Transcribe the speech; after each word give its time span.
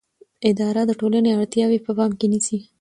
اداره 0.49 0.81
د 0.87 0.91
ټولنې 0.99 1.29
اړتیاوې 1.37 1.79
په 1.85 1.91
پام 1.97 2.11
کې 2.19 2.27
نیسي. 2.31 2.57